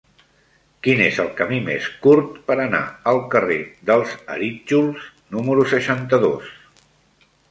Quin 0.85 1.01
és 1.07 1.17
el 1.23 1.27
camí 1.41 1.59
més 1.67 1.89
curt 2.05 2.39
per 2.47 2.55
anar 2.63 2.79
al 3.11 3.21
carrer 3.35 3.59
dels 3.91 4.15
Arítjols 4.37 5.05
número 5.37 5.67
seixanta-dos? 5.77 6.51